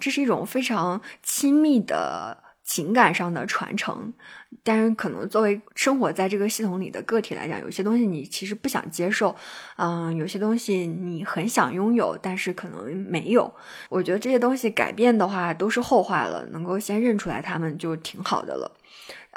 [0.00, 2.42] 这是一种非常亲密的。
[2.68, 4.12] 情感上的传承，
[4.62, 9.34] 但是可能作为生活在这个系统里的个体来讲，有些东西你其实不想接受，
[9.76, 13.50] 嗯，有些东西你很想拥有，但是可能没有。
[13.88, 18.70] 我觉得这些东西改变的话都是后话了，能够先认出来他们就挺好的了。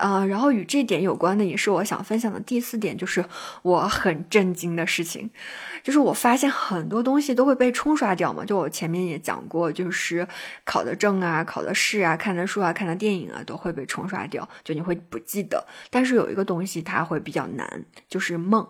[0.01, 3.23] 啊，然后与这点有关的也是我想分享的第四点，就是
[3.61, 5.29] 我很震惊的事情，
[5.83, 8.43] 就是我发现很多东西都会被冲刷掉嘛。
[8.43, 10.27] 就我前面也讲过，就是
[10.65, 15.63] 考的证啊、考的试啊、看的书啊、看的电影啊，都会被冲刷掉，就你会不记得。
[15.89, 18.67] 但是有一个东西它会比较难，就是梦。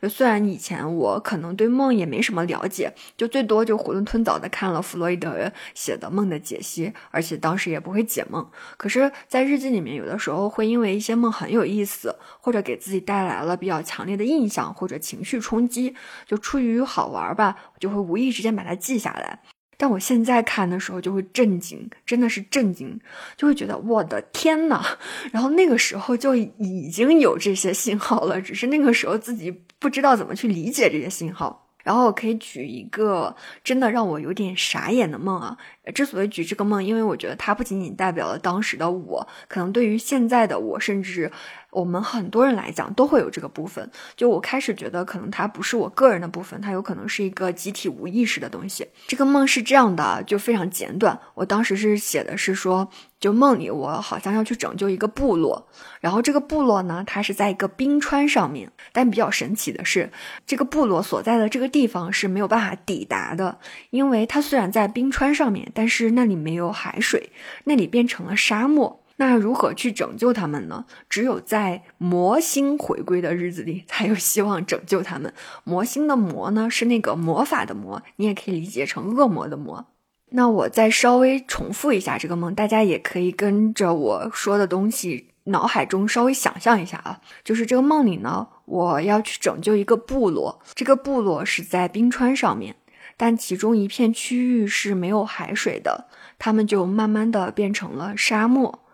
[0.00, 8.48] 就虽然以前我可能对梦也没什么了解，就最多就囫囵吞枣的看了弗洛伊德写的梦的解析，而且当时也不会解梦。
[8.76, 19.40] 可是，在日记里面，有的时候会因为一些梦很有意思，或者给自己带来了比较强烈的印象或者情绪冲击，就出于好玩吧，就会无意之间把它记下来。
[19.80, 22.98] 但我现在看的时候就会震惊，真的是震惊，
[23.36, 24.84] 就会觉得我的天呐！
[25.30, 31.68] 然后那个时候就已经有这些信号了，只是那个时候自己不知道怎么去理解这些信号。
[31.88, 35.56] 然后可以举一个真的让我有点傻眼的梦啊！
[35.92, 41.30] 之所以举这个梦，因为我觉得它不仅仅代表了当时的我，可能对于现在的我，甚至。
[41.70, 48.88] 我们很多人来讲都会有这个部分，就我开始觉得可能它不是我个人的部分，它有可能是一个集体无意识的东西。
[49.06, 51.20] 这个梦是这样的，就非常简短。
[51.34, 52.88] 我当时是写的是说，
[53.20, 55.68] 就梦里我好像要去拯救一个部落，
[56.00, 60.10] 然后这个部落呢，它是在一个冰川上面，但比较神奇的是，
[60.46, 63.58] 这个部落所在的这个地方是没有办法抵达的，
[63.90, 67.30] 因为它虽然在冰川上面，但是那里没有海水，
[67.62, 69.04] 那里变成了沙漠。
[69.18, 70.86] 那如何去拯救他们呢？
[71.08, 75.32] 只有在魔星回归的日子里，才有希望拯救他们。
[75.62, 79.86] 魔星的魔呢，是那个魔法的魔，你也可以理解成恶魔的魔。
[80.30, 87.20] 那我再稍微重复一下这个梦，大家也可以跟着我说的东西，脑海中稍微想象一下啊。
[87.44, 92.74] 就是这个梦里呢，我要去拯救一个部落，这个部落是在冰川上面，
[93.18, 96.06] 但其中一片区域是没有海水的，
[96.38, 98.86] 他们就慢慢的变成了沙漠。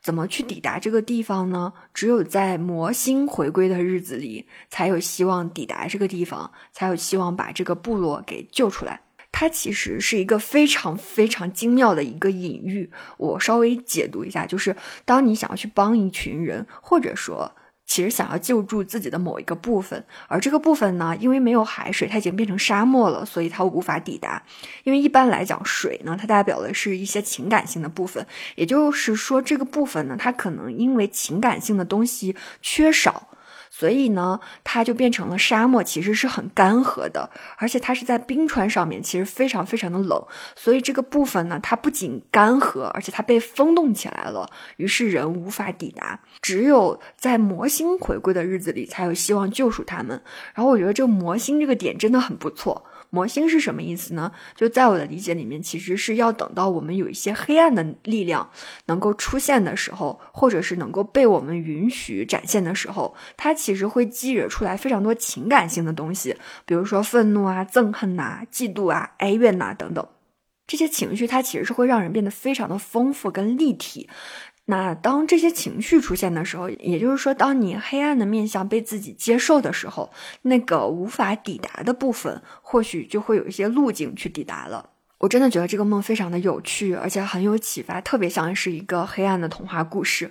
[0.00, 1.72] 怎么去抵达这个地方呢？
[1.92, 9.00] 只有在魔星回归的日子里，才有希望抵达这个地方，才有希望把这个部落给救出来。
[9.30, 12.90] 它其实是一个非常非常精妙的一个隐喻。
[13.16, 17.52] 我稍微解读一下，就是当你想要去帮一群人，或者说。
[17.84, 24.42] 其实想要救助自己的某一个部分，而这个部分呢，因为没有海水，它已经变成沙漠了，所以它无法抵达。
[24.84, 33.28] 因为一般来讲，水呢，它代表的是一些情感性的部分，也就是说，这个部分呢，它可能因为情感性的东西缺少。
[33.74, 40.22] 所以呢，它就变成了沙漠，其实是很干涸的，而且它是在冰川上面，其实非常非常的冷。
[40.54, 46.20] 所以这个部分呢，它不仅干涸，而且它被封冻起来了，于是人无法抵达。
[46.42, 50.22] 只有在魔星回归的日子里，才有希望救赎他们。
[50.54, 52.84] 然后我觉得这个魔星这个点真的很不错。
[53.14, 54.32] 魔星是什么意思呢？
[54.56, 58.48] 就在我的理解里面，其实是要等到我们有一些黑暗的力量
[58.86, 70.08] 能够出现的时候，或者是能够被我们允许展现的时候，它其实会激惹出来非常多情感性的东西，比如说愤怒啊、憎恨呐、嫉妒啊、哀怨呐等等，
[70.66, 74.08] 这些情绪它其实是会让人变得非常的丰富跟立体。
[74.64, 84.90] 那当这些情绪出现的时候，也就是说，当你黑暗的面相被自己接受的时候，那个无法抵达的部分，或许就会有一些路径去抵达了。
[85.18, 90.30] 我真的觉得这个梦非常的有趣，而且很有启发，特别像是一个黑暗的童话故事。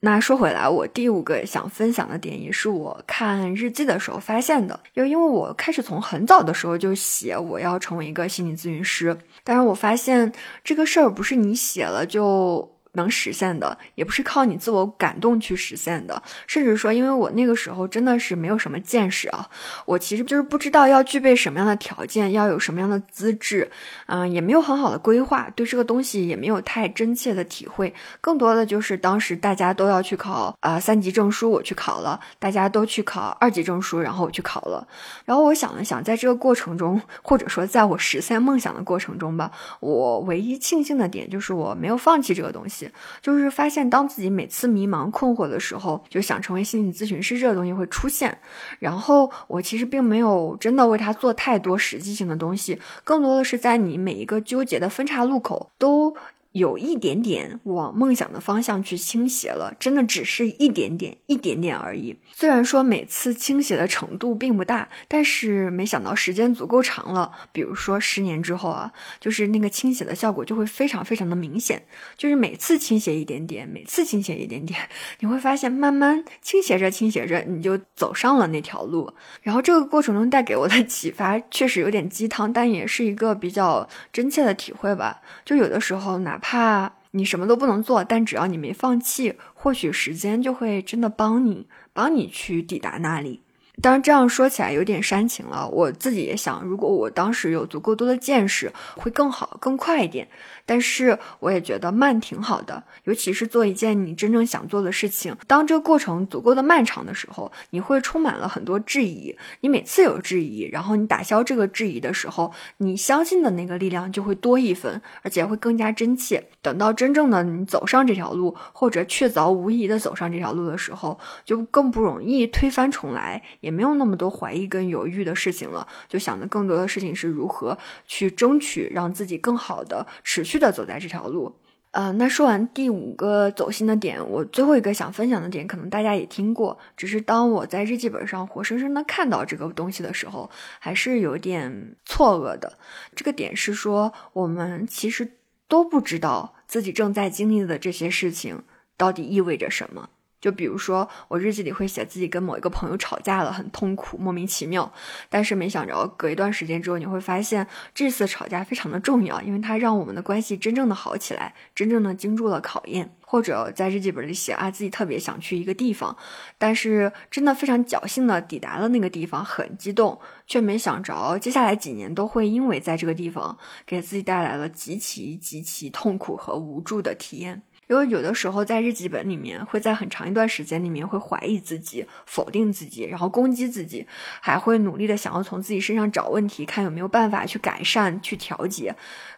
[0.00, 10.32] 那说回来，我第五个想分享的点，也是我看日记的时候发现的，又因为我开始从很早的时候就写我要成为一个心理咨询师，但是我发现
[10.64, 12.68] 这个事儿不是你写了就。
[12.92, 16.22] 能实现的，也不是靠你自我感动去实现的。
[16.46, 19.48] 甚至说，因为我那个时候真的是没有什么见识啊，
[19.86, 23.70] 我其实就是不知道要具备什么样的条件，要有什么样的资质，
[24.06, 27.92] 嗯，也没有很好的规划，对这个东西也没有太真切的体会。
[28.20, 34.86] 更多的就是当时大家都要去考啊三级证书，我去考了；大家都去考二级证书，然后我去考了。
[35.24, 42.81] 然后我想了想，在这个过程中，或者说在我实现梦想的过程中吧，我唯一庆幸的点就是我没有放弃这个东西。
[43.20, 48.38] 就是发现，当自己每次迷茫困惑的时候，就想成为心理咨询师，这个东西会出现。
[48.78, 56.16] 然后我其实并没有真的为他做太多实际性的东西，更多的是在你每一个纠结的分岔路口都。
[56.52, 62.14] 有一点点往梦想的方向去倾斜了，真的只是一点点、一点点而已。
[62.34, 71.82] 虽然说每次倾斜的程度并不大，但是没想到时间足够长了，比如说十年之后啊，就是那个倾斜的效果就会非常非常的明显。
[72.18, 74.78] 就是每次倾斜一点点，每次倾斜一点点，
[75.20, 79.10] 你会发现慢慢倾斜着、倾斜着，你就走上了那条路。
[79.40, 85.22] 然后这个过程中带给我的启发确实有点鸡汤，但也是一个比较真切的体会吧。
[85.46, 86.38] 就有的时候哪。
[86.42, 93.40] 怕你什么都不能做，但只要你没放弃，或许时间就会真的帮你，帮你去抵达那里。
[93.82, 95.68] 当然，这样说起来有点煽情了。
[95.68, 100.28] 我自己也想，如果我当时有足够多的见识，会更好、更快一点。
[100.64, 105.36] 但是我也觉得慢挺好的，尤其是做一件你真正想做的事情。
[105.48, 109.36] 当这个过程足够的漫长的时候，你会充满了很多质疑。
[109.62, 116.46] 你每次有质疑，然后你打消这个质疑的时候，你相信的那个力量就会多一分，而且会更加真切。
[116.62, 125.86] 等到真正的你走上这条路，或者确凿无疑的走上这条路的时候，就更不容易推翻重来，也没有那么多怀疑跟犹豫的事情了。
[126.08, 130.52] 就想的更多的事情是如何去争取让自己更好的持续。
[130.62, 131.56] 的走在这条路，
[131.90, 140.48] 呃，那说完第五个走心的点，我最后一个想分享的点，可能大家也听过，只是当我在日记本上活生生的看到这个东西的时候，
[140.78, 142.78] 还是有点错愕的。
[143.16, 145.32] 这个点是说，我们其实
[145.66, 148.62] 都不知道自己正在经历的这些事情
[148.96, 150.10] 到底意味着什么。
[150.42, 154.92] 就比如说，我日记里会写自己跟某一个朋友吵架了，很痛苦，莫名其妙。
[155.30, 163.14] 但是没想着，隔一段时间之后，你会发现这次吵架非常的重要，因为它让我们的关系真正的好起来，真正的经住了考验。
[163.24, 166.14] 或者在日记本里写啊，自己特别想去一个地方，
[166.58, 177.62] 但是真的非常侥幸的抵达了那个地方，很激动，却没想着接下来几年都会因为在这个地方给自己带来了极其极其痛苦和无助的体验。
[177.88, 184.06] 因为有的时候在日记本里面，会在很长一段时间里面会怀疑自己、否定自己，然后攻击自己，
[184.40, 188.94] 还会努力的想要从自己身上找问题，看有没有办法去改善、去调节。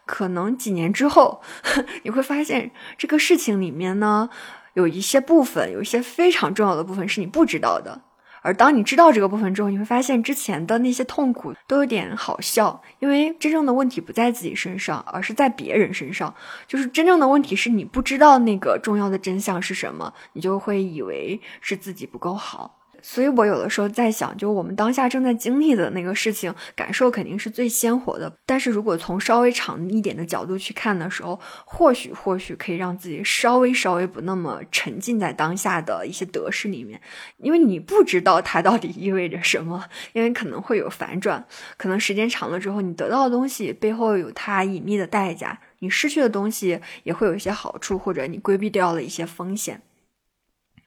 [0.06, 1.42] 可能几年之后，
[2.04, 4.28] 你会发现这个事情里面呢，
[4.74, 8.02] 有一些部分，有一些非常重要的部分是你不知道的。
[8.44, 16.34] 而当你知道这个部分之后，你会发现之前的那些痛苦都有点好笑，因为真正的问题不在自己身上，而是在别人身上。
[16.68, 22.83] 就是真正的问题是你不知道那个重要的真相是什么，你就会以为是自己不够好。
[23.06, 28.32] 所以我有的时候在想，就我们当下正在经历的那个事情，感受肯定是最鲜活的。
[28.46, 36.98] 但是如果从稍微长一点的角度去看的时候，或许或许可以让自己稍微稍微不那么沉浸在当下的一些得失里面，
[37.36, 39.84] 因为你不知道它到底意味着什么，
[40.14, 41.46] 因为可能会有反转，
[41.76, 49.82] 可能时间长了之后，你得到的东西背后有它隐秘的代价，你失去的东西也会有一些好处，或者你规避掉了一些风险。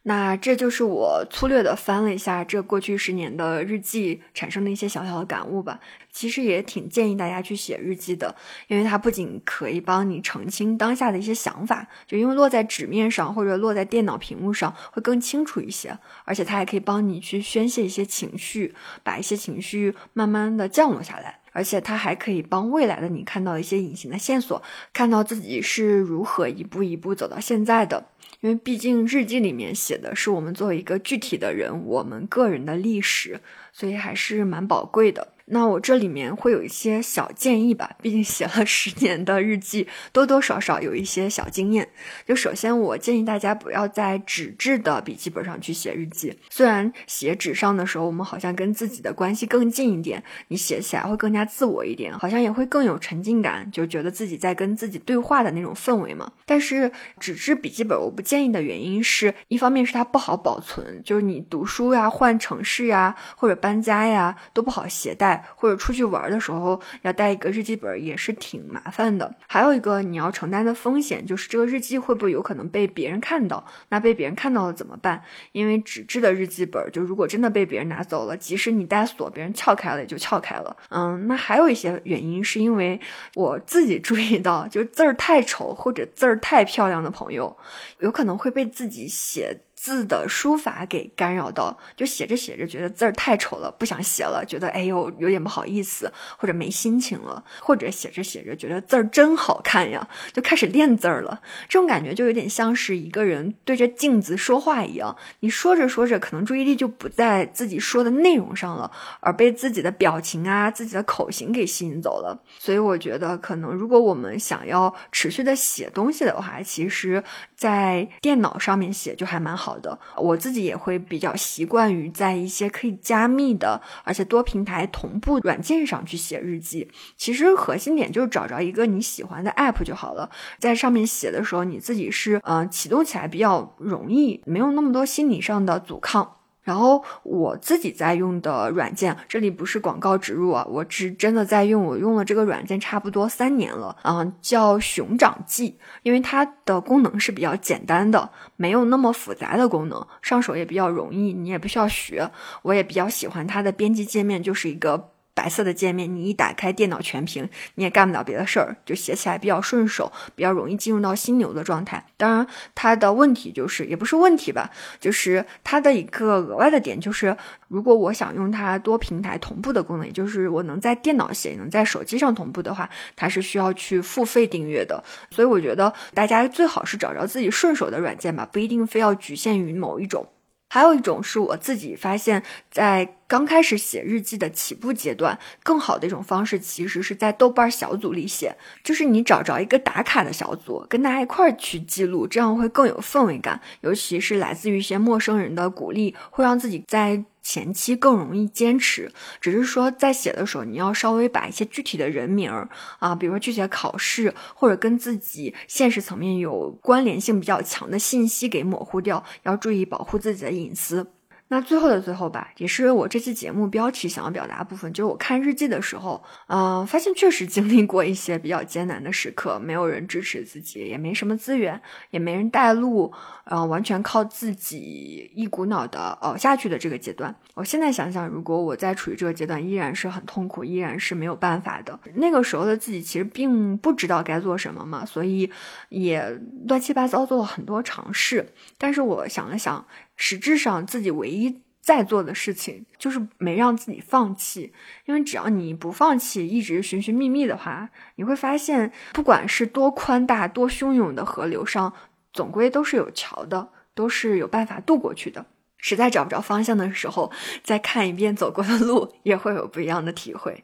[0.08, 5.82] 那这就是我粗略的翻了一下这过去十年的日记产生的一些小小的感悟吧。
[6.14, 8.34] 其实也挺建议大家去写日记的，
[8.70, 28.06] 因为它不仅可以帮你澄清当下的一些想法，就因为落在纸面上或者落在电脑屏幕上会更清楚一些，而且它还可以帮你去宣泄一些情绪，把一些情绪慢慢的降落下来，而且它还可以帮未来的你看到一些隐形的线索，看到自己是如何一步一步走到现在的。
[28.42, 33.40] 因为毕竟日记里面写的是我们作为一个具体的人，我们个人的历史，
[33.72, 35.34] 所以还是蛮宝贵的。
[35.50, 41.88] 那我这里面会有一些小建议吧，毕竟写了 十年的日记，多多少少有一些小经验。
[42.26, 46.38] 就首先，我建议大家不要在纸质的笔记本上去写日记。
[46.50, 56.30] 虽然写纸上的时候，我们好像跟自己的关系更近一点，你写起来会更加自我一点，好像也会更有沉浸感，就觉得自己在跟自己对话的那种氛围嘛。
[56.46, 56.92] 但是
[57.22, 65.37] 纸质笔记本我不建议的原因是一方面是它不好保存，就是你读书呀、换城市呀或者搬家呀都不好携带。
[65.56, 69.36] 或者出去玩的时候要带一个日记本，也是挺麻烦的。
[69.48, 73.66] 还有一个你要承担的风险，就是这个日记会不会有可能被别人看到？
[73.90, 75.22] 那被别人看到了怎么办？
[75.52, 80.76] 因为纸质的日记本，就如果真的被别人拿走了，即使你带锁，别人撬开了也就撬开了。
[80.90, 83.00] 嗯，那还有一些原因，是因为
[83.36, 87.58] 我自己注意到，就字儿太丑或者字儿太漂亮的朋友，
[88.00, 89.62] 有可能会被自己写。
[89.80, 101.40] 字的书法给干扰到，就写着写着觉得字儿太丑了，不想写了，觉得哎呦有点不好意思，或者没心情了，或者写着写着觉得字儿真好看呀，就开始练字儿了。
[101.70, 112.42] 这种感觉就有点像是一个人对着镜子说话一样，你说着说着，可能注意力就不在自己说的内容上了，而被自己的表情啊、自己的口型给吸引走了。
[112.58, 117.24] 所以我觉得，可能如果我们想要持续的写东西的话，其实
[117.56, 119.67] 在电脑上面写就还蛮好。
[119.68, 126.90] 好的，我自己也会比较习惯于在一些可以加密的，而且多平台同步软件上去写日记。
[127.18, 136.37] 其实核心点就是找着一个你喜欢的 app 就好了，在上面写的时候，你自己是嗯启动起来比较容易，没有那么多心理上的阻抗。
[136.68, 152.30] 然后我自己在用的软件，这里不是广告植入啊，我是真的在用，我用了这个软件差不多三年了，嗯，叫熊掌记，因为它的功能是比较简单的，没有那么复杂的功能，上手也比较容易，你也不需要学，
[152.64, 155.12] 我也比较喜欢它的编辑界面，就是一个。
[155.38, 162.04] 白色的界面，你一打开电脑全屏，你也干不了别的事儿，就写起来比较顺手，比较容易进入到心流的状态。
[162.18, 175.04] 当然，它的问题就是，也不是问题吧，就是它的一个额外的点就是，如果我想用它多平台同步的功能，也就是我能在电脑写，能在手机上同步的话，它是需要去付费订阅的。
[175.30, 180.28] 所以我觉得大家最好是找着自己顺手的软件吧，不一定非要局限于某一种。
[180.70, 193.62] 还有一种是我自己发现，在刚开始写日记的起步阶段，更好的一种方式，其实是在豆瓣小组里写，就是你找着一个打卡的小组，跟大家一块儿去记录，这样会更有氛围感。
[193.82, 197.24] 尤其是来自于一些陌生人的鼓励，会让自己在。
[197.44, 199.10] 前期更容易坚持，
[199.40, 202.68] 只是说在写的时候，你要稍微把一些具体的人名儿
[203.00, 211.08] 啊，比如说具体的考试或者跟自己现实层面有关联性比较强的信息给模糊掉，要注意保护自己的隐私。
[211.50, 223.14] 那最后的最后吧，也是我这期节目标题想要表达部分，就是我看日记的时候，嗯，发现确实经历过一些比较艰难的时刻，没有人支持自己，也没什么资源，也没人带路，
[223.46, 227.34] 然后完全靠自己一股脑的熬下去的这个阶段。
[227.54, 231.98] 我现在想想，如果我在处于这个阶段，依然是很痛苦，依然是没有办法的。
[232.16, 235.50] 那个时候的自己其实并不知道该做什么嘛，所以
[235.88, 238.54] 也乱七八糟做了很多尝试。
[238.78, 239.86] 但是我想了想。
[240.18, 244.74] 实质上，自己唯一在做的事情就是没让自己放弃，
[245.06, 251.94] 因为只要你不放弃，一直寻寻觅觅的话，你会发现，不管是多宽大、多汹涌的河流上，
[252.34, 255.46] 总归都是有桥的，都是有办法渡过去的。
[255.78, 257.32] 实在找不着方向的时候，
[257.64, 260.64] 再看一遍走过的路，也会有不一样的体会。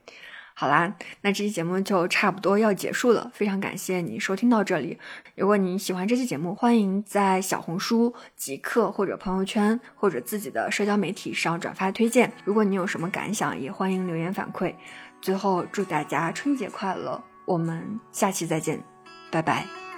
[0.55, 3.31] 好啦，那这期节目就差不多要结束了。
[3.33, 4.99] 非常感谢你收听到这里。
[5.35, 12.31] 如果你喜欢这期节目，欢迎在小红书、极客或者朋友圈或者自己的社交媒体上转发推荐。
[12.45, 14.75] 如果你有什么感想，也欢迎留言反馈。
[15.21, 17.23] 最后，祝大家春节快乐！
[17.45, 18.81] 我们下期再见，
[19.31, 19.92] 拜拜。